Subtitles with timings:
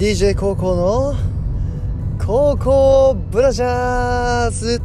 [0.00, 1.14] DJ 高校の
[2.18, 4.80] 高校ブラジャーズ